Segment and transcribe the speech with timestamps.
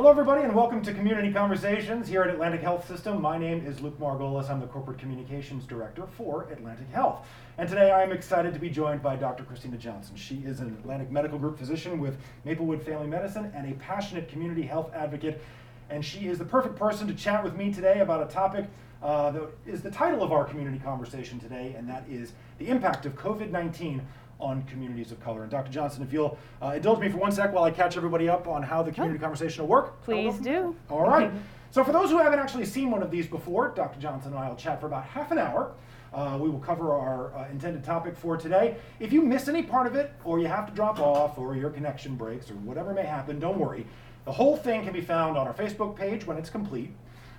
[0.00, 3.20] Hello, everybody, and welcome to Community Conversations here at Atlantic Health System.
[3.20, 4.48] My name is Luke Margolis.
[4.48, 7.26] I'm the Corporate Communications Director for Atlantic Health.
[7.58, 9.44] And today I am excited to be joined by Dr.
[9.44, 10.16] Christina Johnson.
[10.16, 14.62] She is an Atlantic Medical Group physician with Maplewood Family Medicine and a passionate community
[14.62, 15.42] health advocate.
[15.90, 18.70] And she is the perfect person to chat with me today about a topic
[19.02, 23.04] uh, that is the title of our community conversation today, and that is the impact
[23.04, 24.00] of COVID 19
[24.40, 25.42] on communities of color.
[25.42, 25.70] And Dr.
[25.70, 28.62] Johnson, if you'll uh, indulge me for one sec while I catch everybody up on
[28.62, 29.22] how the community oh.
[29.22, 30.02] conversation will work.
[30.02, 30.74] Please do.
[30.88, 31.30] All right.
[31.70, 34.00] so for those who haven't actually seen one of these before, Dr.
[34.00, 35.72] Johnson and I will chat for about half an hour.
[36.12, 38.76] Uh, we will cover our uh, intended topic for today.
[38.98, 41.70] If you miss any part of it, or you have to drop off, or your
[41.70, 43.86] connection breaks, or whatever may happen, don't worry.
[44.24, 46.92] The whole thing can be found on our Facebook page when it's complete.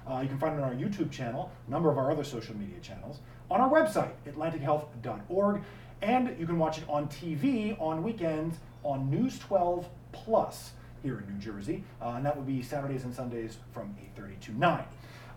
[0.10, 2.56] Uh, you can find it on our YouTube channel, a number of our other social
[2.58, 5.62] media channels, on our website, atlantichealth.org.
[6.02, 10.72] And you can watch it on TV on weekends on News 12 Plus
[11.04, 14.58] here in New Jersey, uh, and that would be Saturdays and Sundays from 8:30 to
[14.58, 14.84] 9.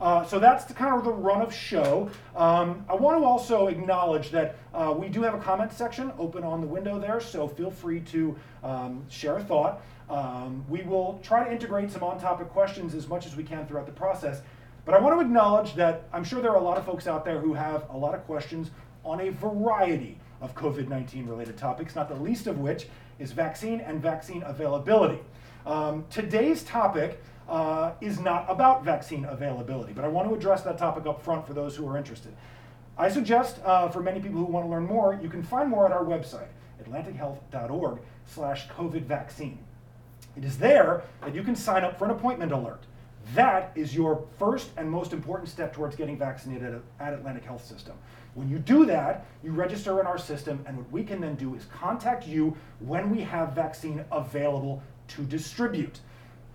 [0.00, 2.10] Uh, so that's the kind of the run of show.
[2.34, 6.42] Um, I want to also acknowledge that uh, we do have a comment section open
[6.42, 9.82] on the window there, so feel free to um, share a thought.
[10.10, 13.86] Um, we will try to integrate some on-topic questions as much as we can throughout
[13.86, 14.42] the process.
[14.84, 17.24] But I want to acknowledge that I'm sure there are a lot of folks out
[17.24, 18.70] there who have a lot of questions
[19.04, 22.86] on a variety of COVID 19 related topics, not the least of which
[23.18, 25.20] is vaccine and vaccine availability.
[25.64, 30.76] Um, today's topic uh, is not about vaccine availability, but I want to address that
[30.76, 32.34] topic up front for those who are interested.
[32.98, 35.86] I suggest uh, for many people who want to learn more, you can find more
[35.86, 36.48] at our website,
[36.84, 39.58] atlantichealth.org slash COVID vaccine.
[40.36, 42.82] It is there that you can sign up for an appointment alert.
[43.32, 47.94] That is your first and most important step towards getting vaccinated at Atlantic Health System.
[48.34, 51.54] When you do that, you register in our system, and what we can then do
[51.54, 56.00] is contact you when we have vaccine available to distribute.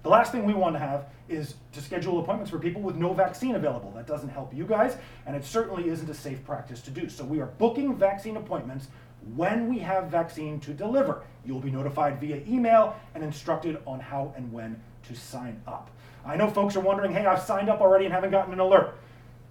[0.04, 3.14] The last thing we want to have is to schedule appointments for people with no
[3.14, 3.92] vaccine available.
[3.92, 7.10] That doesn't help you guys, and it certainly isn't a safe practice to do.
[7.10, 8.88] So we are booking vaccine appointments
[9.36, 11.24] when we have vaccine to deliver.
[11.46, 15.90] You'll be notified via email and instructed on how and when to sign up.
[16.30, 18.94] I know folks are wondering, hey, I've signed up already and haven't gotten an alert.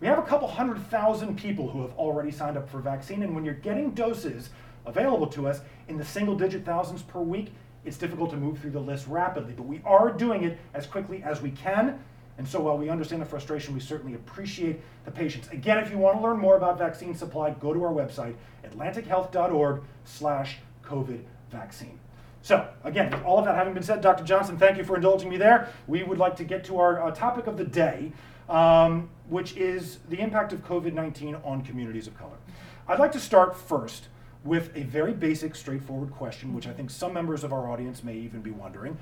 [0.00, 3.34] We have a couple hundred thousand people who have already signed up for vaccine, and
[3.34, 4.50] when you're getting doses
[4.87, 7.53] available to us in the single digit thousands per week,
[7.84, 9.55] it's difficult to move through the list rapidly.
[9.55, 11.99] But we are doing it as quickly as we can.
[12.38, 15.49] And so while we understand the frustration, we certainly appreciate the patience.
[15.49, 19.83] Again, if you want to learn more about vaccine supply, go to our website, atlantichealth.org
[20.05, 21.99] slash COVID vaccine.
[22.43, 24.25] So, again, all of that having been said, Dr.
[24.25, 25.69] Johnson, thank you for indulging me there.
[25.87, 28.12] We would like to get to our uh, topic of the day,
[28.49, 32.37] um, which is the impact of COVID 19 on communities of color.
[32.87, 34.09] I'd like to start first
[34.44, 38.15] with a very basic, straightforward question, which I think some members of our audience may
[38.15, 38.97] even be wondering.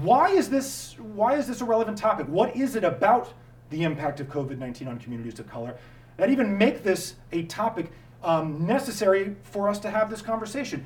[0.00, 2.26] Why is this, why is this a relevant topic?
[2.28, 3.32] What is it about
[3.70, 5.76] the impact of COVID 19 on communities of color
[6.16, 7.90] that even make this a topic
[8.22, 10.84] um, necessary for us to have this conversation?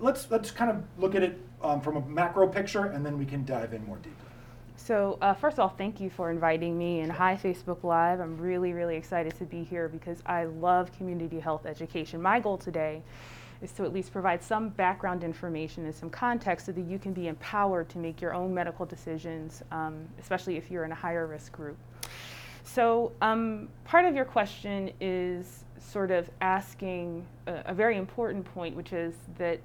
[0.00, 3.26] Let's, let's kind of look at it um, from a macro picture and then we
[3.26, 4.14] can dive in more deeply.
[4.76, 7.00] So, uh, first of all, thank you for inviting me.
[7.00, 8.18] And hi, Facebook Live.
[8.18, 12.20] I'm really, really excited to be here because I love community health education.
[12.20, 13.02] My goal today
[13.60, 17.12] is to at least provide some background information and some context so that you can
[17.12, 21.26] be empowered to make your own medical decisions, um, especially if you're in a higher
[21.26, 21.76] risk group.
[22.64, 28.74] So, um, part of your question is sort of asking a, a very important point,
[28.74, 29.60] which is that th-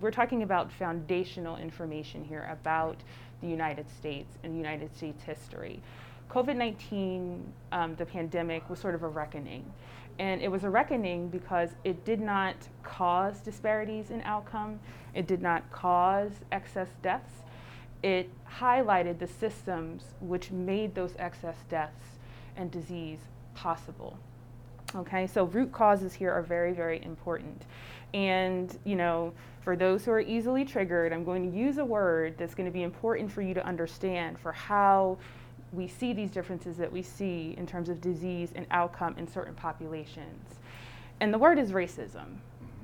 [0.00, 2.96] we're talking about foundational information here about
[3.40, 5.80] the United States and United States history.
[6.30, 9.64] COVID 19, um, the pandemic, was sort of a reckoning.
[10.18, 14.80] And it was a reckoning because it did not cause disparities in outcome,
[15.14, 17.42] it did not cause excess deaths.
[18.02, 22.18] It highlighted the systems which made those excess deaths
[22.56, 23.18] and disease
[23.54, 24.18] possible.
[24.94, 27.64] Okay, so root causes here are very, very important.
[28.14, 29.32] And, you know,
[29.62, 32.72] for those who are easily triggered, I'm going to use a word that's going to
[32.72, 35.18] be important for you to understand for how
[35.72, 39.54] we see these differences that we see in terms of disease and outcome in certain
[39.54, 40.54] populations.
[41.20, 42.36] And the word is racism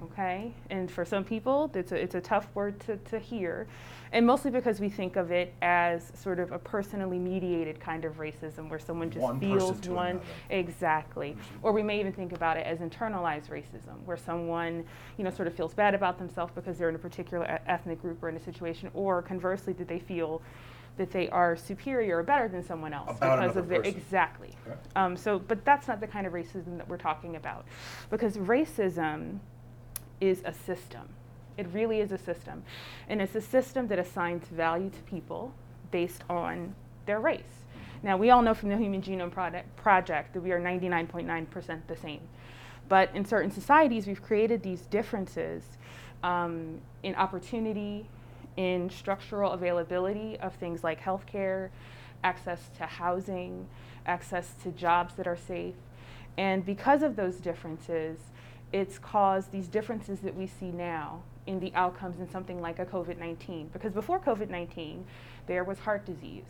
[0.05, 0.53] okay?
[0.71, 3.67] And for some people, it's a, it's a tough word to, to hear,
[4.13, 8.19] and mostly because we think of it as sort of a personally mediated kind of
[8.19, 10.25] racism where someone just one feels one another.
[10.51, 14.85] exactly or we may even think about it as internalized racism where someone
[15.17, 18.23] you know sort of feels bad about themselves because they're in a particular ethnic group
[18.23, 20.43] or in a situation or conversely that they feel
[20.99, 23.97] that they are superior or better than someone else about because of their person.
[23.97, 24.77] exactly Okay.
[24.97, 27.65] um, so but that's not the kind of racism that we're talking about
[28.11, 29.39] because racism
[30.23, 31.03] is a system.
[31.59, 32.63] It really is a system.
[33.09, 35.53] And it's a system that assigns value to people
[35.91, 36.75] based on
[37.05, 37.43] their race.
[38.05, 39.33] Now, we all know from the Human Genome
[39.77, 42.21] Project that we are 99.9% the same.
[42.89, 45.65] But in certain societies, we've created these differences
[46.23, 48.09] um, in opportunity,
[48.57, 51.71] in structural availability of things like healthcare,
[52.23, 53.67] access to housing,
[54.07, 55.75] access to jobs that are safe.
[56.37, 58.19] And because of those differences,
[58.73, 62.87] it's caused these differences that we see now in the outcomes in something like a
[62.87, 63.71] COVID 19.
[63.73, 65.05] Because before COVID 19,
[65.47, 66.45] there was heart disease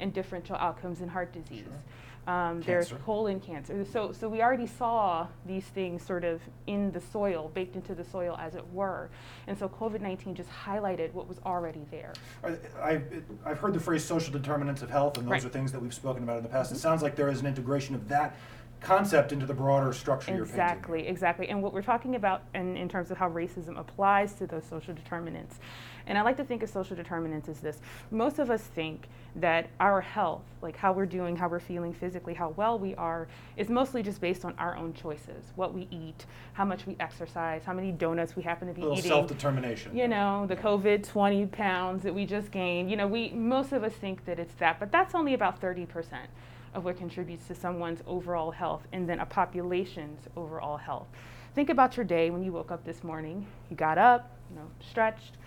[0.00, 1.64] and differential outcomes in heart disease.
[1.64, 1.82] Sure.
[2.28, 3.86] Um, there's colon cancer.
[3.90, 8.04] So, so we already saw these things sort of in the soil, baked into the
[8.04, 9.08] soil, as it were.
[9.46, 12.12] And so COVID 19 just highlighted what was already there.
[12.44, 15.44] I've, I've heard the phrase social determinants of health, and those right.
[15.46, 16.68] are things that we've spoken about in the past.
[16.68, 16.76] Mm-hmm.
[16.76, 18.36] It sounds like there is an integration of that
[18.80, 23.10] concept into the broader structure exactly, Exactly, And what we're talking about in, in terms
[23.10, 25.58] of how racism applies to those social determinants.
[26.08, 27.78] And I like to think of social determinants as this.
[28.10, 32.32] Most of us think that our health, like how we're doing, how we're feeling physically,
[32.32, 33.28] how well we are,
[33.58, 35.52] is mostly just based on our own choices.
[35.54, 36.24] What we eat,
[36.54, 38.94] how much we exercise, how many donuts we happen to be eating.
[38.94, 39.94] Little self-determination.
[39.96, 42.90] You know, the COVID 20 pounds that we just gained.
[42.90, 45.84] You know, we most of us think that it's that, but that's only about 30
[45.86, 46.28] percent
[46.74, 51.06] of what contributes to someone's overall health and then a population's overall health.
[51.54, 53.46] Think about your day when you woke up this morning.
[53.70, 55.38] You got up, you know, stretched,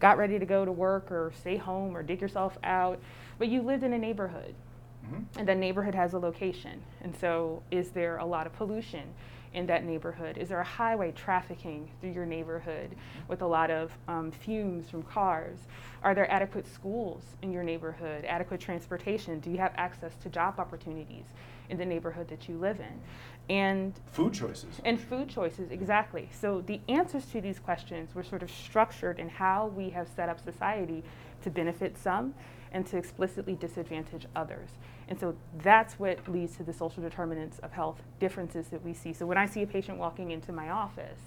[0.00, 2.98] got ready to go to work or stay home or dig yourself out,
[3.38, 4.54] but you lived in a neighborhood.
[5.04, 5.38] Mm-hmm.
[5.38, 6.82] And that neighborhood has a location.
[7.00, 9.04] And so, is there a lot of pollution?
[9.56, 10.36] In that neighborhood?
[10.36, 12.94] Is there a highway trafficking through your neighborhood
[13.26, 15.58] with a lot of um, fumes from cars?
[16.02, 18.26] Are there adequate schools in your neighborhood?
[18.26, 19.40] Adequate transportation?
[19.40, 21.24] Do you have access to job opportunities
[21.70, 23.00] in the neighborhood that you live in?
[23.48, 24.80] And food choices.
[24.84, 26.28] And food choices, exactly.
[26.38, 30.28] So the answers to these questions were sort of structured in how we have set
[30.28, 31.02] up society
[31.46, 32.34] to benefit some
[32.72, 34.68] and to explicitly disadvantage others.
[35.08, 39.12] And so that's what leads to the social determinants of health differences that we see.
[39.12, 41.20] So when I see a patient walking into my office,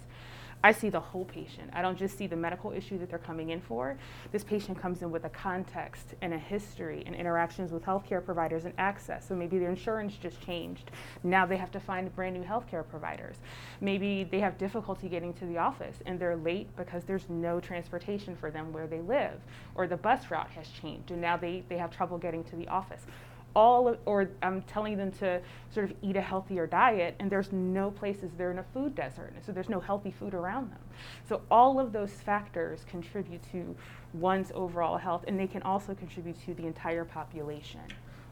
[0.62, 1.70] I see the whole patient.
[1.72, 3.96] I don't just see the medical issue that they're coming in for.
[4.30, 8.66] This patient comes in with a context and a history and interactions with healthcare providers
[8.66, 9.26] and access.
[9.26, 10.90] So maybe their insurance just changed.
[11.22, 13.36] Now they have to find brand new healthcare providers.
[13.80, 18.36] Maybe they have difficulty getting to the office and they're late because there's no transportation
[18.36, 19.40] for them where they live,
[19.74, 22.68] or the bus route has changed and now they, they have trouble getting to the
[22.68, 23.06] office
[23.54, 27.52] all of, or I'm telling them to sort of eat a healthier diet, and there's
[27.52, 30.78] no places, they're in a food desert, so there's no healthy food around them.
[31.28, 33.74] So all of those factors contribute to
[34.14, 37.80] one's overall health, and they can also contribute to the entire population.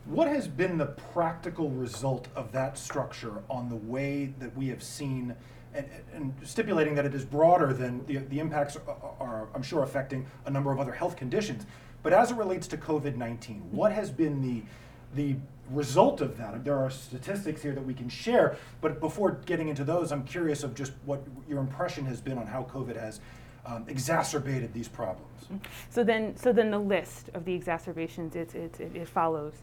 [0.05, 4.83] What has been the practical result of that structure on the way that we have
[4.83, 5.35] seen?
[5.75, 9.83] And, and, stipulating that it is broader than the, the impacts are, are, I'm sure,
[9.83, 11.67] affecting a number of other health conditions.
[12.03, 14.63] But as it relates to COVID 19, what has been the
[15.15, 15.37] the
[15.71, 16.65] result of that.
[16.65, 20.63] There are statistics here that we can share, but before getting into those, I'm curious
[20.63, 23.21] of just what your impression has been on how COVID has
[23.67, 25.45] um, exacerbated these problems.
[25.45, 25.57] Mm-hmm.
[25.91, 29.55] So then, so then the list of the exacerbations it, it, it, it follows.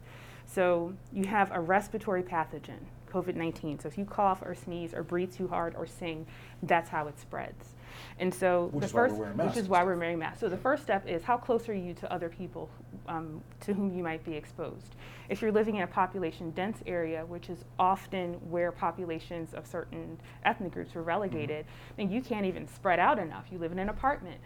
[0.46, 2.80] So you have a respiratory pathogen,
[3.12, 3.80] COVID 19.
[3.80, 6.28] So if you cough or sneeze or breathe too hard or sing,
[6.64, 7.75] that's how it spreads.
[8.20, 10.40] And so which the first, which is why we're wearing masks.
[10.40, 12.70] So the first step is how close are you to other people
[13.08, 14.96] um, to whom you might be exposed?
[15.30, 20.20] If you're living in a population dense area, which is often where populations of certain
[20.44, 21.94] ethnic groups are relegated, mm-hmm.
[21.98, 23.46] then you can't even spread out enough.
[23.52, 24.40] You live in an apartment.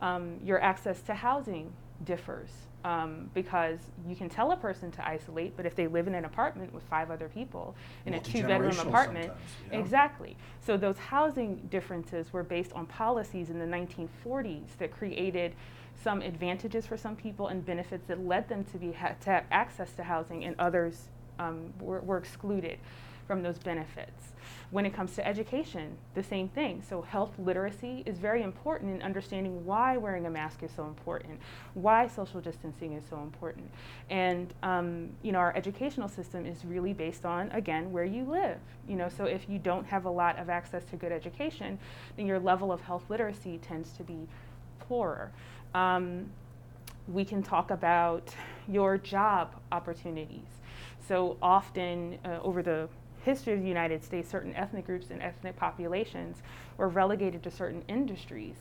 [0.00, 1.72] Um, your access to housing
[2.04, 2.50] differs
[2.86, 6.24] um, because you can tell a person to isolate, but if they live in an
[6.24, 7.74] apartment with five other people
[8.06, 9.32] in a two bedroom apartment,
[9.72, 9.80] yeah.
[9.80, 10.36] exactly.
[10.64, 15.56] So those housing differences were based on policies in the 1940s that created
[16.00, 19.44] some advantages for some people and benefits that led them to be ha- to have
[19.50, 21.08] access to housing, and others
[21.40, 22.78] um, were, were excluded
[23.26, 24.32] from those benefits.
[24.70, 26.82] When it comes to education, the same thing.
[26.88, 31.38] So, health literacy is very important in understanding why wearing a mask is so important,
[31.74, 33.70] why social distancing is so important.
[34.10, 38.58] And, um, you know, our educational system is really based on, again, where you live.
[38.88, 41.78] You know, so if you don't have a lot of access to good education,
[42.16, 44.26] then your level of health literacy tends to be
[44.80, 45.30] poorer.
[45.74, 46.30] Um,
[47.08, 48.34] we can talk about
[48.68, 50.48] your job opportunities.
[51.06, 52.88] So often uh, over the
[53.26, 56.42] history of the United States, certain ethnic groups and ethnic populations
[56.76, 58.54] were relegated to certain industries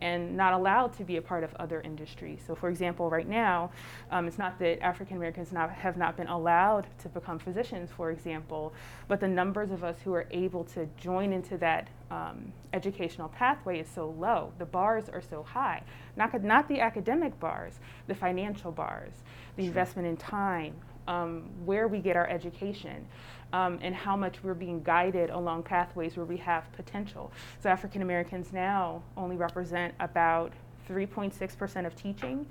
[0.00, 2.38] and not allowed to be a part of other industries.
[2.46, 3.72] So, for example, right now,
[4.12, 8.12] um, it's not that African Americans not, have not been allowed to become physicians, for
[8.12, 8.72] example,
[9.08, 13.80] but the numbers of us who are able to join into that um, educational pathway
[13.80, 14.52] is so low.
[14.58, 15.82] The bars are so high.
[16.16, 19.12] Not, not the academic bars, the financial bars,
[19.56, 19.68] the sure.
[19.68, 20.74] investment in time,
[21.08, 23.06] um, where we get our education,
[23.52, 27.30] um, and how much we're being guided along pathways where we have potential.
[27.62, 30.52] So African Americans now only represent about
[30.88, 32.46] 3.6% of teaching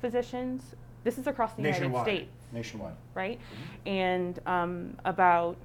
[0.00, 0.74] physicians.
[1.04, 2.06] This is across the Nationwide.
[2.06, 2.52] United States.
[2.52, 2.94] Nationwide.
[3.14, 3.38] Right?
[3.38, 3.88] Mm-hmm.
[3.88, 5.56] And um, about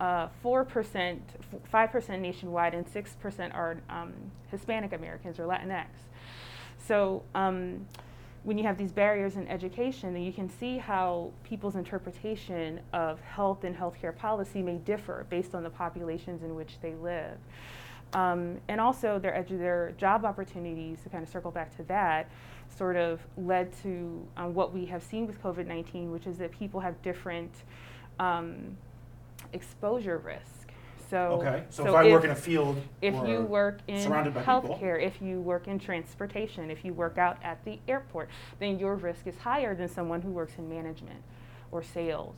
[0.00, 1.18] uh, 4%,
[1.72, 4.12] 5% nationwide, and 6% are um,
[4.50, 5.86] Hispanic Americans or Latinx.
[6.86, 7.86] So um,
[8.46, 13.20] when you have these barriers in education, then you can see how people's interpretation of
[13.22, 17.36] health and healthcare policy may differ based on the populations in which they live.
[18.12, 22.30] Um, and also their, edu- their job opportunities, to kind of circle back to that,
[22.68, 26.52] sort of led to um, what we have seen with COVID 19, which is that
[26.52, 27.50] people have different
[28.20, 28.76] um,
[29.52, 30.65] exposure risk.
[31.08, 31.64] So, okay.
[31.70, 35.40] So, so if I work in a field, if you work in healthcare, if you
[35.40, 39.74] work in transportation, if you work out at the airport, then your risk is higher
[39.74, 41.22] than someone who works in management
[41.70, 42.34] or sales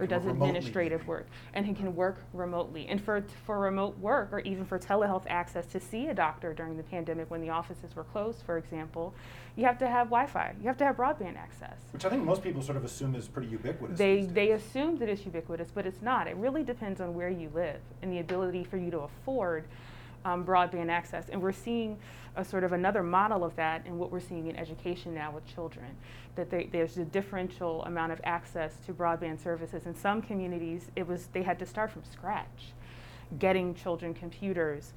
[0.00, 1.24] or does administrative remotely.
[1.24, 2.86] work and he can work remotely.
[2.88, 6.76] And for, for remote work or even for telehealth access to see a doctor during
[6.76, 9.14] the pandemic when the offices were closed, for example,
[9.56, 10.54] you have to have Wi-Fi.
[10.60, 11.76] You have to have broadband access.
[11.92, 13.98] Which I think most people sort of assume is pretty ubiquitous.
[13.98, 16.26] They, they assume that it's ubiquitous, but it's not.
[16.26, 19.64] It really depends on where you live and the ability for you to afford
[20.26, 21.28] um, broadband access.
[21.28, 21.98] And we're seeing
[22.34, 25.46] a sort of another model of that in what we're seeing in education now with
[25.46, 25.86] children.
[26.34, 29.86] That they, there's a differential amount of access to broadband services.
[29.86, 32.72] In some communities, it was they had to start from scratch,
[33.38, 34.92] getting children computers,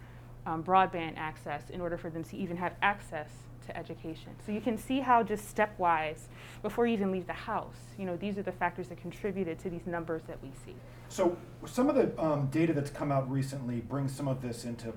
[0.45, 3.29] um, broadband access in order for them to even have access
[3.67, 4.31] to education.
[4.45, 6.21] So you can see how just stepwise,
[6.63, 9.69] before you even leave the house, you know, these are the factors that contributed to
[9.69, 10.75] these numbers that we see.
[11.09, 14.93] So some of the um, data that's come out recently brings some of this into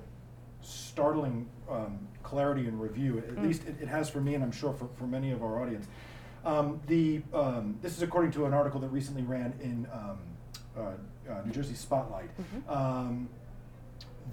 [0.63, 3.19] startling um, clarity and review.
[3.19, 3.43] At mm.
[3.43, 5.87] least it, it, has for me, and I'm sure for, for many of our audience.
[6.45, 10.19] Um, the um, this is according to an article that recently ran in um,
[10.77, 12.29] uh, uh, New Jersey Spotlight.
[12.37, 12.69] Mm-hmm.
[12.69, 13.29] Um,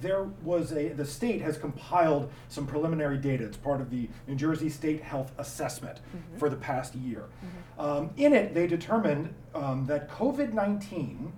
[0.00, 3.44] there was a the state has compiled some preliminary data.
[3.44, 6.38] It's part of the New Jersey State Health Assessment mm-hmm.
[6.38, 7.24] for the past year.
[7.44, 7.80] Mm-hmm.
[7.80, 11.32] Um, in it, they determined that COVID nineteen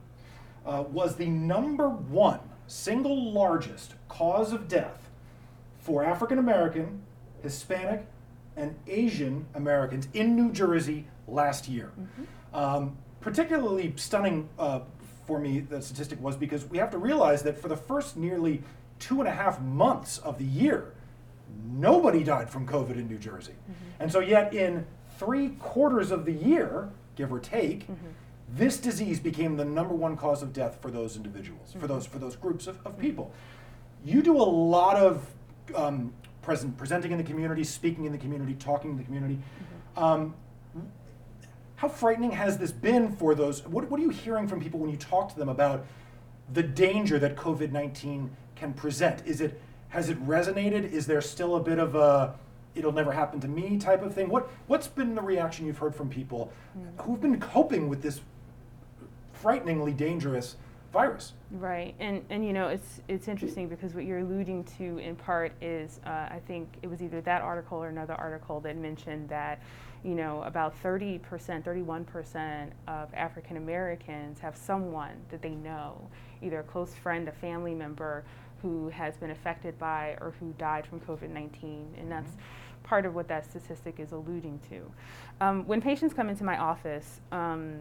[0.64, 2.40] uh, was the number one
[2.72, 5.10] single largest cause of death
[5.78, 7.02] for African American,
[7.42, 8.06] Hispanic,
[8.56, 11.92] and Asian Americans in New Jersey last year.
[12.00, 12.56] Mm-hmm.
[12.56, 14.80] Um, particularly stunning uh,
[15.26, 18.62] for me, the statistic was because we have to realize that for the first nearly
[18.98, 20.94] two and a half months of the year,
[21.74, 23.52] nobody died from COVID in New Jersey.
[23.52, 24.02] Mm-hmm.
[24.02, 24.86] And so, yet in
[25.18, 28.08] three quarters of the year, give or take, mm-hmm
[28.54, 31.80] this disease became the number one cause of death for those individuals, mm-hmm.
[31.80, 33.32] for those for those groups of, of people.
[34.04, 35.26] You do a lot of
[35.74, 39.34] um, present, presenting in the community, speaking in the community, talking in the community.
[39.34, 40.04] Mm-hmm.
[40.04, 40.34] Um,
[41.76, 43.66] how frightening has this been for those?
[43.66, 45.84] What, what are you hearing from people when you talk to them about
[46.52, 49.22] the danger that COVID nineteen can present?
[49.26, 50.90] Is it has it resonated?
[50.90, 52.34] Is there still a bit of a
[52.74, 54.28] it'll never happen to me type of thing?
[54.28, 57.02] What what's been the reaction you've heard from people mm.
[57.02, 58.20] who've been coping with this
[59.42, 60.56] frighteningly dangerous
[60.92, 61.32] virus.
[61.50, 65.52] Right, and and you know it's it's interesting because what you're alluding to in part
[65.60, 69.60] is uh, I think it was either that article or another article that mentioned that
[70.04, 76.00] you know about 30 percent, 31 percent of African Americans have someone that they know,
[76.42, 78.24] either a close friend, a family member,
[78.60, 82.30] who has been affected by or who died from COVID-19, and that's.
[82.30, 82.40] Mm-hmm.
[82.82, 84.92] Part of what that statistic is alluding to.
[85.40, 87.78] Um, when patients come into my office, um,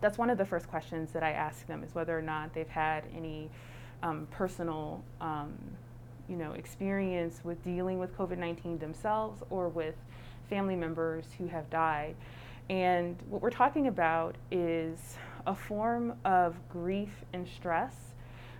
[0.00, 2.68] that's one of the first questions that I ask them is whether or not they've
[2.68, 3.50] had any
[4.02, 5.54] um, personal, um,
[6.28, 9.94] you know, experience with dealing with COVID-19 themselves or with
[10.48, 12.14] family members who have died.
[12.70, 17.94] And what we're talking about is a form of grief and stress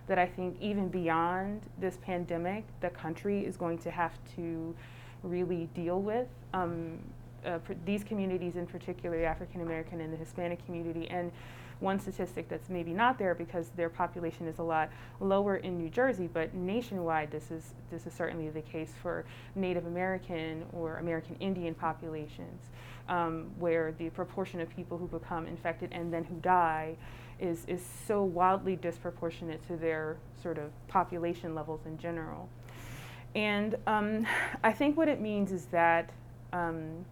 [0.07, 4.75] that I think even beyond this pandemic, the country is going to have to
[5.23, 6.27] really deal with.
[6.53, 6.99] Um,
[7.45, 11.07] uh, these communities in particular, the African American and the Hispanic community.
[11.09, 11.31] And
[11.79, 15.89] one statistic that's maybe not there because their population is a lot lower in New
[15.89, 19.25] Jersey, but nationwide, this is this is certainly the case for
[19.55, 22.61] Native American or American Indian populations,
[23.09, 26.95] um, where the proportion of people who become infected and then who die
[27.39, 32.49] is is so wildly disproportionate to their sort of population levels in general.
[33.35, 34.25] And um,
[34.63, 36.09] I think what it means is that
[36.53, 37.05] um,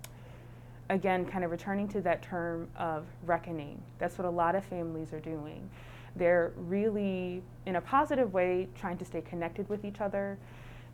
[0.94, 3.82] again, kind of returning to that term of reckoning.
[3.98, 5.68] That's what a lot of families are doing.
[6.16, 10.38] They're really, in a positive way, trying to stay connected with each other,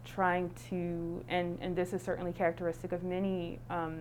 [0.05, 3.99] trying to, and, and this is certainly characteristic of many um,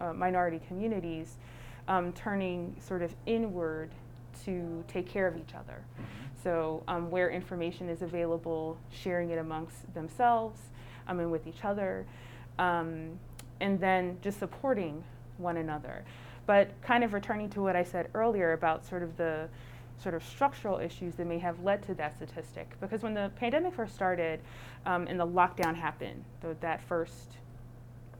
[0.00, 1.36] uh, minority communities,
[1.86, 3.90] um, turning sort of inward
[4.46, 5.82] to take care of each other.
[5.92, 6.02] Mm-hmm.
[6.42, 10.60] So, um, where information is available, sharing it amongst themselves
[11.08, 12.06] um, and with each other,
[12.58, 13.18] um,
[13.60, 15.04] and then just supporting
[15.38, 16.04] one another.
[16.46, 19.48] But kind of returning to what I said earlier about sort of the
[20.02, 22.68] sort of structural issues that may have led to that statistic.
[22.80, 24.40] Because when the pandemic first started
[24.84, 27.38] um, and the lockdown happened, the, that first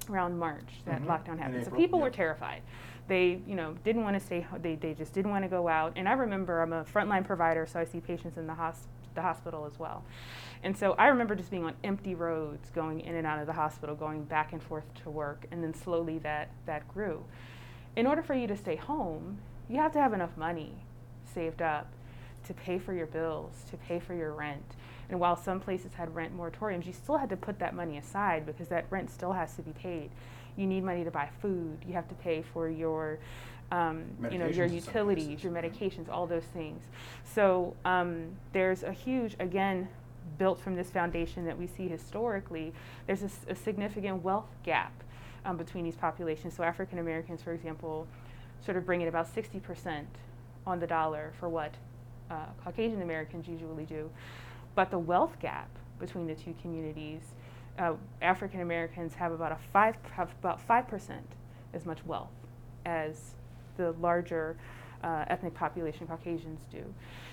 [0.08, 1.11] around March, that mm-hmm.
[1.11, 1.64] lockdown happened.
[1.64, 2.04] So people yeah.
[2.04, 2.62] were terrified.
[3.08, 4.46] They, you know, didn't want to stay.
[4.62, 5.92] They, they just didn't want to go out.
[5.96, 9.23] And I remember I'm a frontline provider, so I see patients in the, hosp- the
[9.23, 10.04] hospital as well.
[10.62, 13.52] And so I remember just being on empty roads, going in and out of the
[13.52, 17.25] hospital, going back and forth to work, and then slowly that that grew.
[17.96, 20.73] In order for you to stay home, you have to have enough money
[21.35, 21.88] saved up
[22.46, 24.76] to pay for your bills, to pay for your rent.
[25.08, 28.46] And while some places had rent moratoriums, you still had to put that money aside
[28.46, 30.11] because that rent still has to be paid.
[30.56, 31.85] You need money to buy food.
[31.87, 33.18] You have to pay for your,
[33.73, 36.82] um, you know, your utilities, your medications, all those things.
[37.25, 39.88] So um, there's a huge, again,
[40.38, 42.73] built from this foundation that we see historically.
[43.06, 44.92] There's a, a significant wealth gap
[45.44, 46.54] um, between these populations.
[46.54, 48.06] So African Americans, for example,
[48.64, 50.04] sort of bring in about 60%
[50.66, 51.75] on the dollar for what
[52.30, 54.11] uh, Caucasian Americans usually do.
[54.75, 57.23] But the wealth gap between the two communities,
[57.78, 61.26] uh, African Americans have about a five have about five percent
[61.73, 62.30] as much wealth
[62.85, 63.35] as
[63.76, 64.56] the larger
[65.02, 66.83] uh, ethnic population Caucasians do.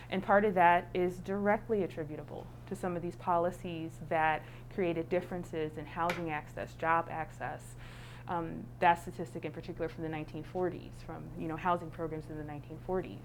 [0.10, 4.44] And part of that is directly attributable to some of these policies that
[4.76, 7.62] created differences in housing access, job access,
[8.28, 12.44] um, that statistic in particular from the 1940s, from you know housing programs in the
[12.44, 13.18] 1940s.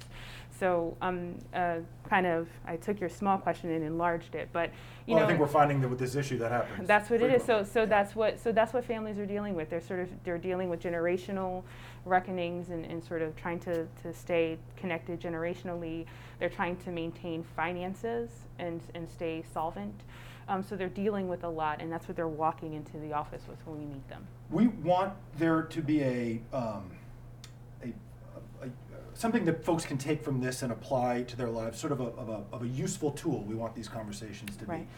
[0.59, 1.77] So um, uh,
[2.09, 4.71] kind of, I took your small question and enlarged it, but
[5.07, 6.89] you well, know, I think we're finding that with this issue that happens.
[6.89, 7.37] That's what frequently.
[7.37, 7.47] it is.
[7.47, 7.87] So so yeah.
[7.87, 9.71] that's what so that's what families are dealing with.
[9.71, 11.63] They're sort of they're dealing with generational
[12.05, 16.07] reckonings and, and sort of trying to, to stay connected generationally.
[16.39, 20.03] They're trying to maintain finances and and stay solvent.
[20.49, 23.43] Um, so they're dealing with a lot, and that's what they're walking into the office
[23.47, 24.27] with when we meet them.
[24.51, 26.91] We want there to be a, um,
[27.83, 27.89] a,
[28.63, 28.71] a, a,
[29.13, 32.05] something that folks can take from this and apply to their lives, sort of a,
[32.05, 33.45] of a, of a useful tool.
[33.45, 34.81] We want these conversations to right.
[34.81, 34.89] be.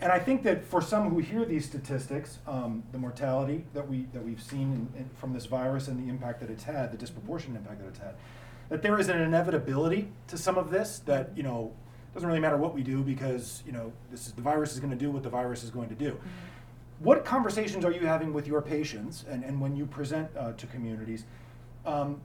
[0.00, 4.06] And I think that for some who hear these statistics, um, the mortality that we
[4.12, 6.98] that we've seen in, in, from this virus and the impact that it's had, the
[6.98, 8.14] disproportionate impact that it's had,
[8.68, 10.98] that there is an inevitability to some of this.
[11.06, 11.72] That you know
[12.12, 14.90] doesn't really matter what we do because you know this is the virus is going
[14.90, 16.12] to do what the virus is going to do.
[16.12, 16.28] Mm-hmm.
[16.98, 20.66] What conversations are you having with your patients and, and when you present uh, to
[20.66, 21.24] communities
[21.84, 22.20] um,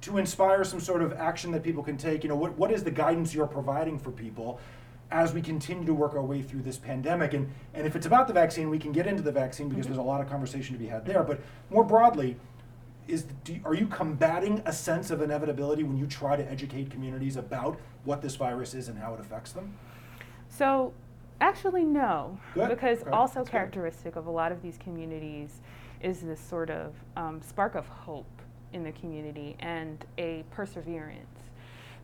[0.00, 2.24] to inspire some sort of action that people can take?
[2.24, 4.58] You know, what, what is the guidance you're providing for people
[5.10, 7.34] as we continue to work our way through this pandemic?
[7.34, 9.94] And, and if it's about the vaccine, we can get into the vaccine because mm-hmm.
[9.94, 11.22] there's a lot of conversation to be had there.
[11.22, 11.40] But
[11.70, 12.36] more broadly,
[13.08, 17.36] is do, are you combating a sense of inevitability when you try to educate communities
[17.36, 19.74] about what this virus is and how it affects them?
[20.50, 20.92] So,
[21.40, 22.38] actually, no.
[22.54, 22.68] Good.
[22.68, 23.10] Because okay.
[23.10, 24.20] also That's characteristic good.
[24.20, 25.60] of a lot of these communities
[26.00, 28.26] is this sort of um, spark of hope
[28.72, 31.37] in the community and a perseverance.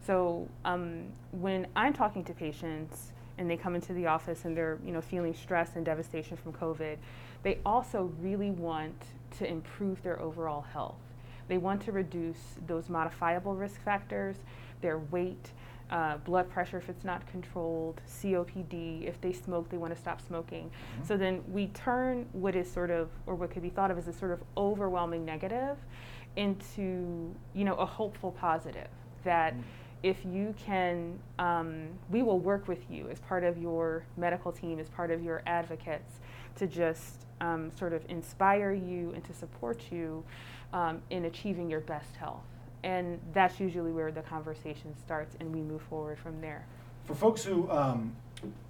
[0.07, 4.79] So, um, when I'm talking to patients and they come into the office and they're
[4.85, 6.97] you know feeling stress and devastation from COVID,
[7.43, 8.95] they also really want
[9.39, 11.01] to improve their overall health.
[11.49, 14.37] They want to reduce those modifiable risk factors,
[14.81, 15.53] their weight,
[15.91, 19.07] uh, blood pressure if it's not controlled, COPD.
[19.07, 20.71] If they smoke, they want to stop smoking.
[20.71, 21.07] Mm-hmm.
[21.07, 24.09] So then we turn what is sort of, or what could be thought of as
[24.09, 25.77] a sort of overwhelming negative,
[26.37, 28.89] into you know a hopeful positive
[29.25, 29.55] that.
[29.55, 29.63] Mm-hmm
[30.05, 34.79] if you can, um, we will work with you as part of your medical team,
[34.79, 36.21] as part of your advocates,
[36.57, 40.23] to just um, sort of inspire you and to support you
[40.75, 42.45] um, in achieving your best health.
[42.83, 46.67] And that's usually where the conversation starts, and we move forward from there.
[47.07, 48.15] For folks who um,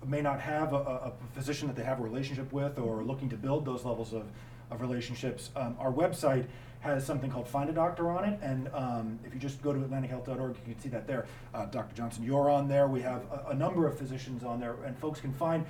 [0.07, 3.29] may not have a, a, physician that they have a relationship with or are looking
[3.31, 4.27] to build those levels of,
[4.71, 6.47] of relationships, um, our website
[6.85, 8.39] has something called Find a Doctor on it.
[8.43, 11.27] And um, if you just go to atlantichealth.org, you can see that there.
[11.55, 11.97] Uh, Dr.
[11.97, 12.89] Johnson, you're on there.
[12.89, 15.65] We have a, a, number of physicians on there, and folks can find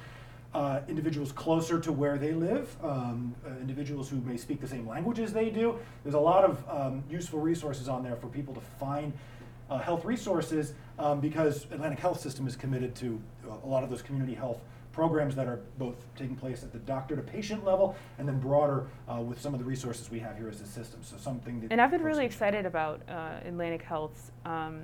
[0.55, 4.89] uh, individuals closer to where they live, um, uh, individuals who may speak the same
[4.89, 5.79] language as they do.
[6.03, 9.13] There's a lot of um, useful resources on there for people to find
[9.71, 13.21] uh, health resources um, because Atlantic Health System is committed to
[13.65, 14.61] a lot of those community health
[14.95, 18.87] programs that are both taking place at the doctor to patient level and then broader
[19.09, 21.01] uh, with some of the resources we have here as a system.
[21.03, 24.83] So something that and I've been really excited about uh, Atlantic Health's um,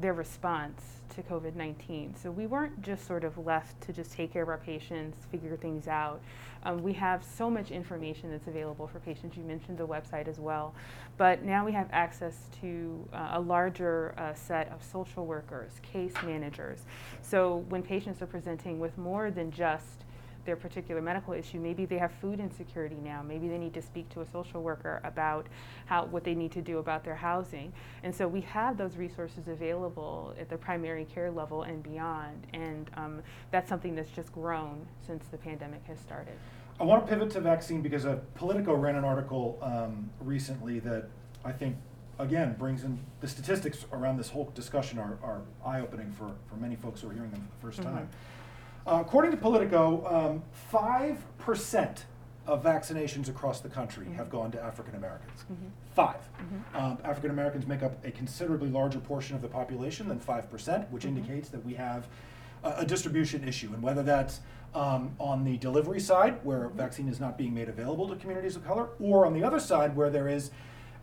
[0.00, 0.82] their response
[1.14, 2.14] to COVID 19.
[2.16, 5.56] So we weren't just sort of left to just take care of our patients, figure
[5.56, 6.20] things out.
[6.64, 9.36] Um, we have so much information that's available for patients.
[9.36, 10.74] You mentioned the website as well.
[11.16, 16.14] But now we have access to uh, a larger uh, set of social workers, case
[16.24, 16.80] managers.
[17.22, 20.04] So when patients are presenting with more than just
[20.48, 21.58] their particular medical issue.
[21.58, 23.22] Maybe they have food insecurity now.
[23.22, 25.46] Maybe they need to speak to a social worker about
[25.84, 27.70] how what they need to do about their housing.
[28.02, 32.46] And so we have those resources available at the primary care level and beyond.
[32.54, 36.38] And um, that's something that's just grown since the pandemic has started.
[36.80, 41.10] I want to pivot to vaccine because a Politico ran an article um, recently that
[41.44, 41.76] I think
[42.18, 46.74] again brings in the statistics around this whole discussion are, are eye-opening for, for many
[46.74, 47.96] folks who are hearing them for the 1st mm-hmm.
[47.96, 48.08] time.
[48.88, 52.04] Uh, according to Politico, um, 5%
[52.46, 54.14] of vaccinations across the country mm-hmm.
[54.14, 55.44] have gone to African Americans.
[55.52, 55.66] Mm-hmm.
[55.94, 56.76] 5 mm-hmm.
[56.76, 61.02] um, African Americans make up a considerably larger portion of the population than 5%, which
[61.02, 61.18] mm-hmm.
[61.18, 62.08] indicates that we have
[62.64, 63.68] a, a distribution issue.
[63.74, 64.40] And whether that's
[64.74, 66.78] um, on the delivery side, where mm-hmm.
[66.78, 69.94] vaccine is not being made available to communities of color, or on the other side,
[69.94, 70.50] where there is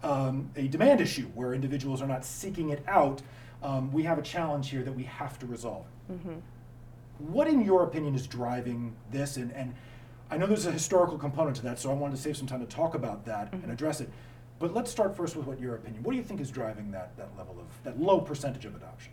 [0.02, 3.21] um, a demand issue, where individuals are not seeking it out,
[3.62, 5.86] um, we have a challenge here that we have to resolve.
[7.19, 9.38] What, in your opinion, is driving this?
[9.38, 9.73] And, and
[10.30, 12.60] I know there's a historical component to that, so I wanted to save some time
[12.60, 13.63] to talk about that mm-hmm.
[13.63, 14.10] and address it.
[14.60, 16.04] But let's start first with what your opinion.
[16.04, 19.12] What do you think is driving that, that level of that low percentage of adoption?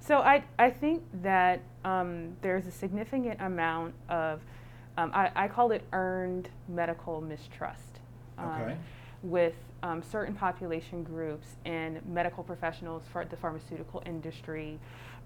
[0.00, 4.40] So I, I think that um, there's a significant amount of,
[4.96, 7.98] um, I, I call it earned medical mistrust
[8.38, 8.76] um, okay.
[9.24, 14.78] with um, certain population groups and medical professionals for the pharmaceutical industry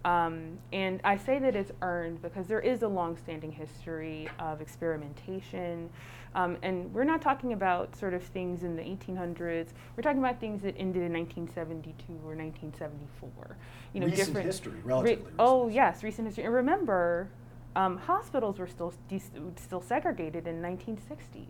[0.04, 5.90] um, and I say that it's earned because there is a long-standing history of experimentation.
[6.34, 9.68] Um, and we're not talking about sort of things in the 1800s.
[9.96, 13.56] We're talking about things that ended in 1972 or 1974.
[13.92, 15.24] You know, recent different history, relatively.
[15.24, 16.44] Re- oh yes, recent history.
[16.44, 17.28] And remember,
[17.76, 19.20] um, hospitals were still de-
[19.56, 21.46] still segregated in 1960s.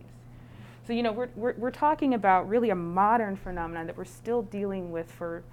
[0.87, 4.41] So you know, we're, we're we're talking about really a modern phenomenon that we're still
[4.41, 5.43] dealing with for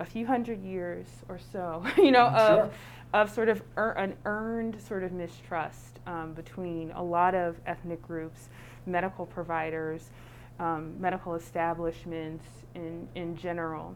[0.00, 2.70] a few hundred years or so, you know, mm, of, sure.
[3.14, 8.02] of sort of er, an earned sort of mistrust um, between a lot of ethnic
[8.02, 8.48] groups,
[8.84, 10.10] medical providers,
[10.58, 12.44] um, medical establishments
[12.74, 13.94] in, in general.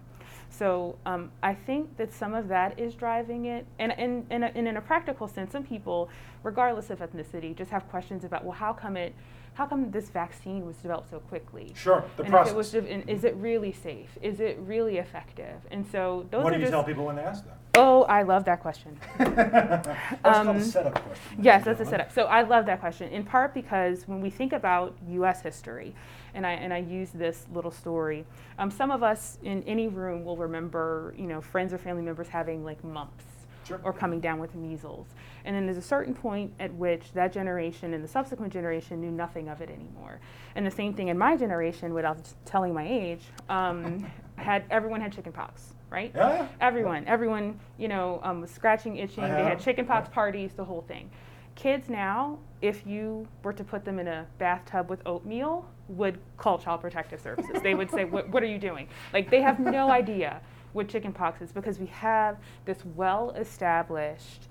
[0.48, 3.66] So um, I think that some of that is driving it.
[3.79, 6.09] And, and, and, and in a practical sense, some people,
[6.42, 9.14] regardless of ethnicity, just have questions about, well, how come it
[9.56, 11.72] how come this vaccine was developed so quickly?
[11.74, 12.52] Sure, the and process.
[12.52, 14.10] It was, and is it really safe?
[14.20, 15.56] Is it really effective?
[15.70, 17.56] And so those are what do you just, tell people when they ask that?
[17.74, 18.98] Oh, I love that question.
[19.18, 19.88] that's
[20.24, 21.42] um, called a setup question.
[21.42, 22.12] Yes, that's a setup.
[22.12, 25.40] So I love that question in part because when we think about U.S.
[25.40, 25.94] history,
[26.34, 28.26] and I and I use this little story,
[28.58, 32.28] um, some of us in any room will remember, you know, friends or family members
[32.28, 33.24] having like mumps
[33.66, 33.81] sure.
[33.83, 35.07] or coming down with measles.
[35.44, 39.11] And then there's a certain point at which that generation and the subsequent generation knew
[39.11, 40.20] nothing of it anymore.
[40.55, 45.12] And the same thing in my generation, without telling my age, um, had everyone had
[45.12, 46.12] chickenpox right?
[46.14, 46.48] Yeah.
[46.61, 49.22] Everyone, everyone, you know, um, was scratching, itching.
[49.22, 51.11] They had chicken pox parties, the whole thing.
[51.55, 56.59] Kids now, if you were to put them in a bathtub with oatmeal, would call
[56.59, 57.62] Child Protective Services.
[57.62, 60.40] they would say, "What are you doing?" Like they have no idea
[60.76, 64.48] with chickenpox is because we have this well established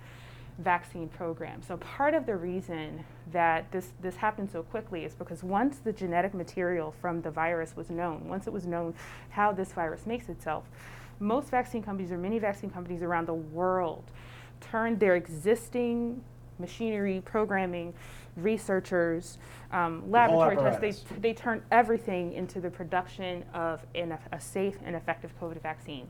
[0.59, 1.61] vaccine program.
[1.61, 5.91] So part of the reason that this, this happened so quickly is because once the
[5.91, 8.93] genetic material from the virus was known, once it was known
[9.29, 10.63] how this virus makes itself,
[11.19, 14.03] most vaccine companies or many vaccine companies around the world
[14.61, 16.23] turned their existing
[16.57, 17.93] machinery, programming,
[18.37, 19.37] researchers,
[19.71, 24.95] um, laboratory tests, they, they turn everything into the production of an, a safe and
[24.95, 26.07] effective COVID vaccine.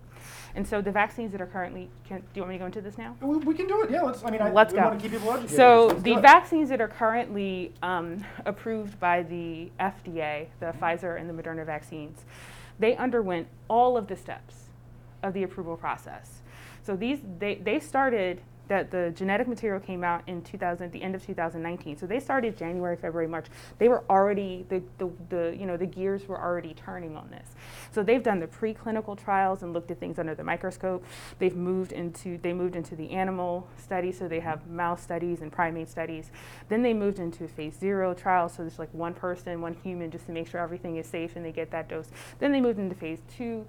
[0.56, 2.82] And so the vaccines that are currently, can, do you want me to go into
[2.82, 3.16] this now?
[3.22, 4.02] We, we can do it, yeah.
[4.02, 4.86] Let's, I mean, I, let's we go.
[4.88, 5.56] want to keep people educated.
[5.56, 10.84] So the vaccines that are currently um, approved by the FDA, the mm-hmm.
[10.84, 12.26] Pfizer and the Moderna vaccines,
[12.80, 14.66] they underwent all of the steps
[15.24, 16.42] of the approval process.
[16.84, 21.16] So these, they, they started that the genetic material came out in 2000 the end
[21.16, 23.46] of 2019 so they started january february march.
[23.78, 27.50] They were already the, the, the, you know the gears were already turning on this.
[27.92, 31.06] So they've done the preclinical trials and looked at things under the microscope.
[31.40, 35.52] They've moved into they moved into the animal study so they have mouse studies and
[35.52, 36.32] primate studies.
[36.70, 40.26] Then they moved into phase zero trials so there's like one person one human just
[40.26, 42.10] to make sure everything is safe and they get that dose.
[42.40, 43.66] Then they moved into phase two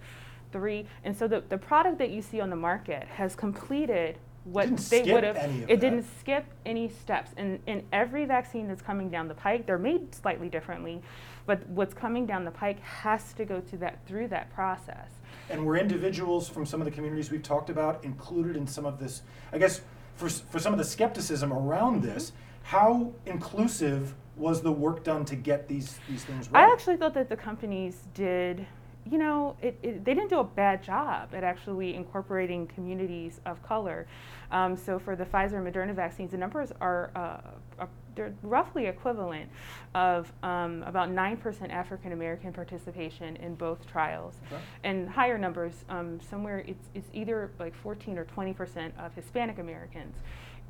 [0.52, 4.76] three and so the, the product that you see on the market has completed what
[4.76, 5.36] they would have.
[5.36, 5.80] It that.
[5.80, 7.32] didn't skip any steps.
[7.36, 11.02] And in every vaccine that's coming down the pike, they're made slightly differently,
[11.46, 15.10] but what's coming down the pike has to go through that through that process.
[15.50, 18.98] And were individuals from some of the communities we've talked about included in some of
[18.98, 19.22] this?
[19.52, 19.80] I guess
[20.16, 22.14] for, for some of the skepticism around Mm-hmm.
[22.14, 22.32] this,
[22.62, 26.68] how inclusive was the work done to get these, these things right?
[26.68, 28.66] I actually thought that the companies did,
[29.10, 33.62] you know, it, it, they didn't do a bad job at actually incorporating communities of
[33.62, 34.06] color.
[34.50, 38.86] Um, so for the Pfizer and Moderna vaccines, the numbers are, uh, are they're roughly
[38.86, 39.48] equivalent
[39.94, 44.34] of um, about 9% African American participation in both trials.
[44.50, 44.60] Okay.
[44.84, 50.16] And higher numbers, um, somewhere it's, it's either like 14 or 20% of Hispanic Americans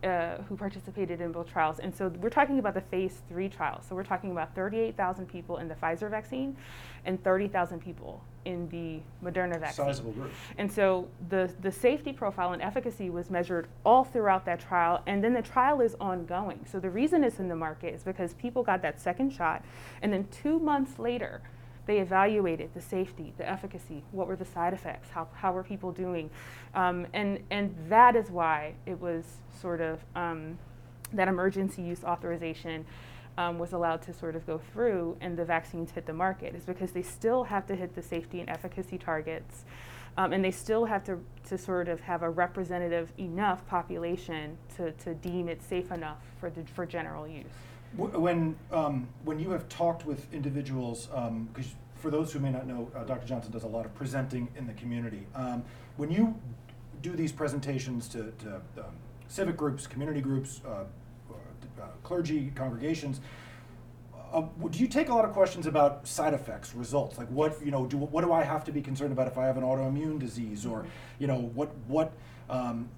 [0.03, 1.79] uh, who participated in both trials.
[1.79, 3.81] And so we're talking about the phase three trial.
[3.89, 6.57] So we're talking about 38,000 people in the Pfizer vaccine
[7.05, 9.87] and 30,000 people in the Moderna vaccine.
[9.87, 10.31] Sizable group.
[10.59, 15.23] And so the, the safety profile and efficacy was measured all throughout that trial, and
[15.23, 16.65] then the trial is ongoing.
[16.71, 19.65] So the reason it's in the market is because people got that second shot,
[20.03, 21.43] and then two months later,
[21.87, 25.93] they evaluated the safety, the efficacy, what were the side effects, how, how were people
[25.93, 26.29] doing.
[26.75, 29.25] Um, and, and that is why it was
[29.61, 30.59] sort of um,
[31.13, 32.85] that emergency use authorization
[33.39, 36.65] um, was allowed to sort of go through and the vaccines hit the market is
[36.65, 39.65] because they still have to hit the safety and efficacy targets.
[40.19, 41.19] Um, and they still have to,
[41.49, 46.49] to sort of have a representative enough population to, to deem it safe enough for,
[46.49, 47.45] the, for general use.
[47.97, 52.91] When, um, when you have talked with individuals, because for those who may not know,
[52.95, 53.27] uh, Dr.
[53.27, 55.27] Johnson does a lot of presenting in the community.
[55.35, 55.65] Um,
[55.97, 56.39] when you
[57.01, 58.97] do these presentations to, to um,
[59.29, 60.85] civic groups, community groups, uh,
[61.81, 63.21] uh, clergy, congregations,
[64.33, 67.17] uh, do you take a lot of questions about side effects, results?
[67.17, 69.47] Like what, you know, do, what do I have to be concerned about if I
[69.47, 70.67] have an autoimmune disease?
[70.67, 70.85] Or,
[71.19, 72.13] you know, what, what,
[72.51, 72.91] um,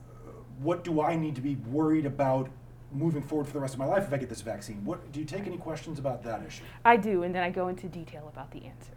[0.60, 2.48] what do I need to be worried about
[2.92, 4.84] moving forward for the rest of my life if I get this vaccine?
[4.84, 6.64] What, do you take any questions about that issue?
[6.84, 8.94] I do, and then I go into detail about the answers.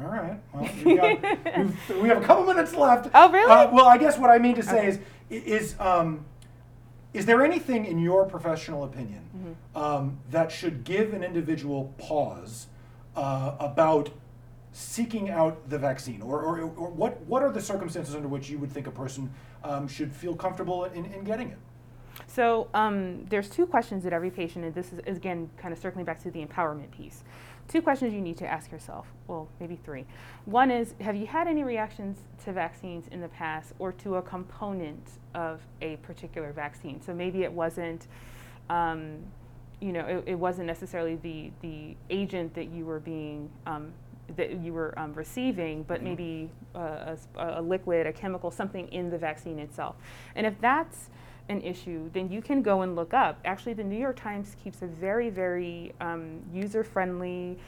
[0.00, 0.38] All right.
[0.54, 1.22] Well, we, got,
[2.02, 3.10] we've, a couple minutes left.
[3.14, 3.50] Oh, really?
[3.50, 4.88] Uh, well, I guess what I mean to say Okay.
[4.88, 4.98] is,
[5.44, 6.24] is, um,
[7.12, 9.78] is there anything in your professional opinion Mm-hmm.
[9.78, 12.66] um, that should give an individual pause
[13.16, 14.10] uh, about
[14.72, 18.58] seeking out the vaccine, or, or, or what, what are the circumstances under which you
[18.58, 19.32] would think a person
[19.64, 21.58] um, should feel comfortable in, in getting it?
[22.26, 26.04] So um, there's two questions that every patient, and this is, again kind of circling
[26.04, 27.24] back to the empowerment piece.
[27.68, 29.06] Two questions you need to ask yourself.
[29.28, 30.04] Well, maybe three.
[30.44, 34.22] One is, have you had any reactions to vaccines in the past, or to a
[34.22, 37.00] component of a particular vaccine?
[37.00, 38.06] So maybe it wasn't.
[38.68, 39.18] Um,
[39.80, 43.92] you know, it, it wasn't necessarily the, the agent that you were being um,
[44.36, 46.04] that you were um, receiving, but Mhm.
[46.04, 49.96] maybe uh, a, a liquid, a chemical, something in the vaccine itself.
[50.36, 51.10] And if that's
[51.48, 53.38] an issue, then you can go and look up.
[53.44, 57.58] Actually, the New York Times keeps a very, very um, user-friendly,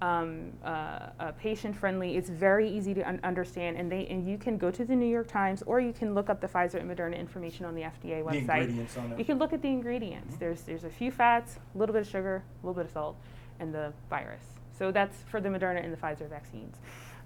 [0.00, 2.16] um, uh, uh, patient-friendly.
[2.16, 5.06] It's very easy to un- understand, and they and you can go to the New
[5.06, 8.18] York Times, or you can look up the Pfizer and Moderna information on the FDA
[8.22, 8.60] The website.
[8.62, 9.18] ingredients on it.
[9.18, 10.36] You can look at the ingredients.
[10.36, 10.38] Mhm.
[10.40, 13.16] There's there's a few fats, a little bit of sugar, a little bit of salt,
[13.60, 14.42] and the virus.
[14.72, 16.76] So that's for the Moderna and the Pfizer vaccines.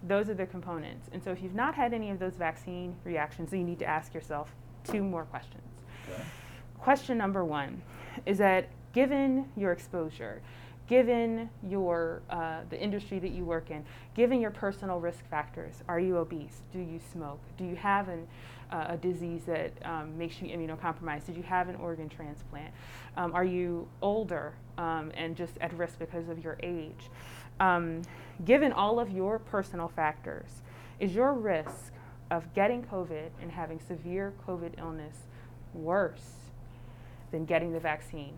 [0.06, 1.08] Those are the components.
[1.12, 3.86] And so if you've not had any of those vaccine reactions, then you need to
[3.86, 5.77] ask yourself two more questions.
[6.12, 6.22] Okay.
[6.78, 7.82] Question number one
[8.26, 10.40] is that given your exposure,
[10.88, 16.00] given your uh, the industry that you work in, given your personal risk factors, are
[16.00, 16.62] you obese?
[16.72, 17.40] Do you smoke?
[17.58, 18.26] Do you have an,
[18.72, 21.26] uh, a disease that um, makes you immunocompromised?
[21.26, 22.72] Did you have an organ transplant?
[23.16, 27.10] Um, are you older um, and just at risk because of your age?
[27.60, 28.02] Um,
[28.44, 30.62] given all of your personal factors,
[31.00, 31.92] is your risk
[32.30, 35.16] of getting COVID and having severe COVID illness
[35.74, 36.32] worse
[37.30, 38.34] than getting the vaccine.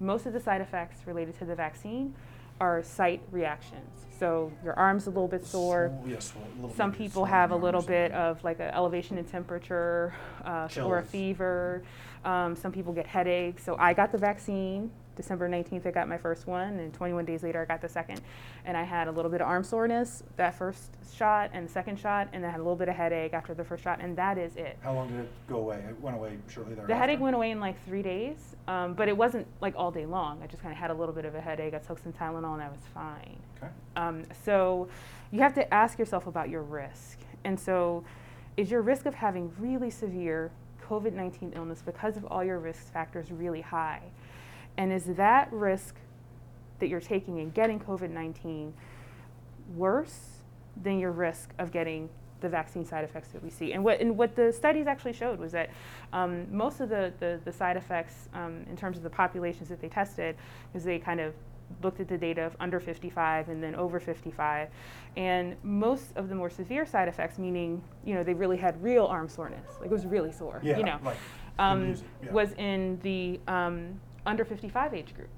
[0.00, 2.14] Most of the side effects related to the vaccine
[2.60, 4.06] are site reactions.
[4.18, 5.92] So your arm's a little bit sore.
[6.04, 10.14] Sw- yes, well, Some people have a little bit of like an elevation in temperature
[10.44, 11.82] uh, or a fever.
[12.24, 13.64] Um, some people get headaches.
[13.64, 14.90] So I got the vaccine.
[15.16, 18.20] December 19th, I got my first one, and 21 days later, I got the second.
[18.64, 21.98] And I had a little bit of arm soreness that first shot and the second
[21.98, 24.38] shot, and I had a little bit of headache after the first shot, and that
[24.38, 24.78] is it.
[24.82, 25.84] How long did it go away?
[25.88, 26.92] It went away shortly thereafter.
[26.92, 30.06] The headache went away in like three days, um, but it wasn't like all day
[30.06, 30.40] long.
[30.42, 31.74] I just kind of had a little bit of a headache.
[31.74, 33.38] I took some Tylenol and I was fine.
[33.58, 33.72] Okay.
[33.96, 34.88] Um, so
[35.30, 37.18] you have to ask yourself about your risk.
[37.44, 38.04] And so,
[38.56, 40.50] is your risk of having really severe
[40.88, 44.00] COVID 19 illness because of all your risk factors really high?
[44.76, 45.96] And is that risk
[46.78, 48.74] that you're taking in getting COVID 19
[49.74, 50.42] worse
[50.82, 52.08] than your risk of getting
[52.40, 53.72] the vaccine side effects that we see.
[53.72, 55.70] And what, and what the studies actually showed was that
[56.12, 59.80] um, most of the, the, the side effects um, in terms of the populations that
[59.80, 60.36] they tested,
[60.74, 61.32] is they kind of
[61.82, 64.68] looked at the data of under 55 and then over 55
[65.16, 69.06] and most of the more severe side effects meaning you know they really had real
[69.06, 71.16] arm soreness like it was really sore Yeah, you know like
[71.58, 72.32] um, music, yeah.
[72.32, 75.28] was in the um, under 55 age group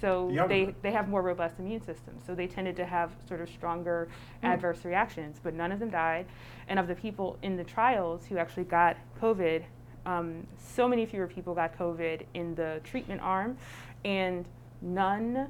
[0.00, 3.40] so The they, they have more robust immune systems so they tended to have sort
[3.40, 4.08] of stronger
[4.40, 4.46] Hmm.
[4.46, 6.26] adverse reactions but none of them died
[6.68, 9.62] and of the people in the trials who actually got covid
[10.04, 13.56] um, so many fewer people got covid in the treatment arm
[14.04, 14.44] and
[14.82, 15.48] none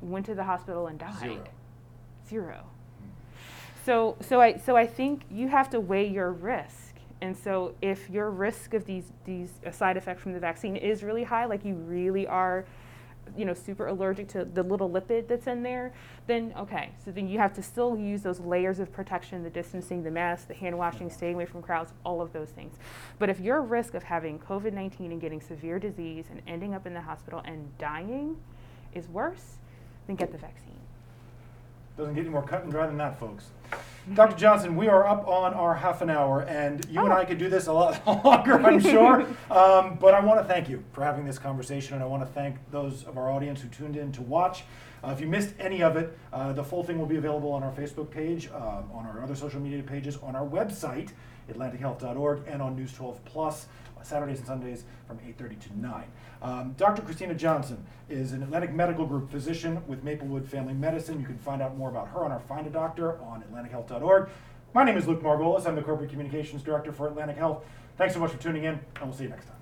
[0.00, 1.44] went to the hospital and died Zero.
[2.28, 2.64] Zero.
[3.84, 6.89] So, so I, so I think you have to weigh your risk.
[7.22, 11.02] And so, if your risk of these these uh, side effects from the vaccine is
[11.02, 12.64] really high, like you really are,
[13.36, 15.92] you know, super allergic to the little lipid that's in there,
[16.26, 16.92] then okay.
[17.04, 20.48] So then you have to still use those layers of protection, the distancing, the mask,
[20.48, 22.76] the hand washing, staying away from crowds, all of those things.
[23.18, 26.86] But if your risk of having COVID 19 and getting severe disease and ending up
[26.86, 28.36] in the hospital and dying
[28.94, 29.58] is worse,
[30.06, 30.70] then get the vaccine.
[31.98, 33.50] Doesn't get any more cut and dry than that, folks.
[34.12, 34.34] Dr.
[34.36, 37.16] Johnson, we are up on our half an hour, and you and Oh.
[37.16, 39.20] I could do this a lot longer, I'm sure.
[39.50, 42.28] um, but I want to thank you for having this conversation, and I want to
[42.32, 44.64] thank those of our audience who tuned in to watch.
[45.04, 47.62] Uh, if you missed any of it, uh, the full thing will be available on
[47.62, 51.10] our Facebook page, um, on our other social media pages, on our website,
[51.52, 56.04] atlantichealth.org, and on News 12 Plus, uh, Saturdays and Sundays from 8.30 to 9.
[56.42, 57.02] Um, Dr.
[57.02, 61.20] Christina Johnson is an Atlantic Medical Group physician with Maplewood Family Medicine.
[61.20, 64.30] You can find out more about her on our Find a Doctor on atlantichealth.org.
[64.72, 65.66] My name is Luke Margolis.
[65.66, 67.64] I'm the Corporate Communications Director for Atlantic Health.
[67.98, 69.59] Thanks so much for tuning in, and we'll see you next time.